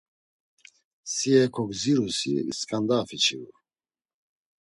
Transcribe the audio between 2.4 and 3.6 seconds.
sǩanda afiçiru.